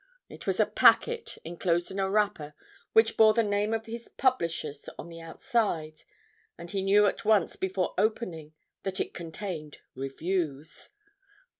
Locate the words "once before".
7.23-7.93